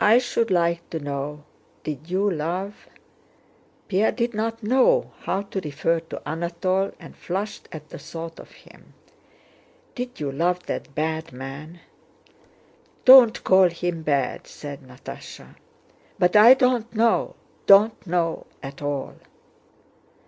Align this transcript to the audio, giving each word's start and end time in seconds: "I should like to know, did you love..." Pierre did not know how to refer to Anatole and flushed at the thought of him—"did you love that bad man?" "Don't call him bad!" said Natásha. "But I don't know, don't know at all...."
"I 0.00 0.18
should 0.18 0.50
like 0.50 0.90
to 0.90 0.98
know, 0.98 1.44
did 1.84 2.10
you 2.10 2.28
love..." 2.28 2.88
Pierre 3.86 4.10
did 4.10 4.34
not 4.34 4.60
know 4.64 5.12
how 5.20 5.42
to 5.42 5.60
refer 5.60 6.00
to 6.00 6.20
Anatole 6.28 6.90
and 6.98 7.14
flushed 7.16 7.68
at 7.70 7.90
the 7.90 7.98
thought 8.00 8.40
of 8.40 8.50
him—"did 8.50 10.18
you 10.18 10.32
love 10.32 10.66
that 10.66 10.96
bad 10.96 11.30
man?" 11.30 11.78
"Don't 13.04 13.44
call 13.44 13.68
him 13.70 14.02
bad!" 14.02 14.48
said 14.48 14.80
Natásha. 14.82 15.54
"But 16.18 16.34
I 16.34 16.54
don't 16.54 16.92
know, 16.92 17.36
don't 17.68 18.04
know 18.04 18.46
at 18.64 18.82
all...." 18.82 19.14